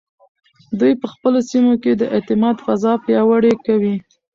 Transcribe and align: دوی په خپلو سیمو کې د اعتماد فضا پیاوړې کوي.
دوی 0.79 0.93
په 1.01 1.07
خپلو 1.13 1.39
سیمو 1.49 1.73
کې 1.83 1.91
د 1.95 2.03
اعتماد 2.15 2.55
فضا 2.65 2.93
پیاوړې 3.05 3.53
کوي. 3.65 3.95